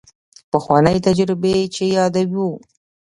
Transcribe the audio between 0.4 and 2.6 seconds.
پخوانۍ تجربې چې یادوو.